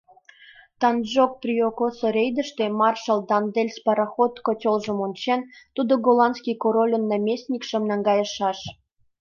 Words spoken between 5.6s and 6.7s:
тудо голландский